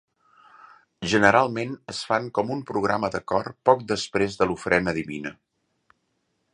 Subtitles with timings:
[1.11, 5.37] Generalment es fan com un programa de cor poc després de l'ofrena divina.